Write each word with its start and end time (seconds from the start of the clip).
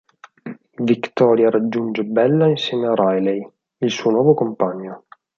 Victoria 0.79 1.51
raggiunge 1.51 2.03
Bella 2.03 2.47
insieme 2.47 2.87
a 2.87 2.95
Riley, 2.95 3.47
il 3.77 3.91
suo 3.91 4.09
nuovo 4.09 4.33
compagno. 4.33 5.03